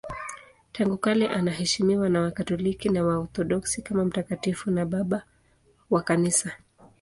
[0.71, 5.23] Tangu kale anaheshimiwa na Wakatoliki na Waorthodoksi kama mtakatifu na Baba
[5.89, 6.57] wa Kanisa.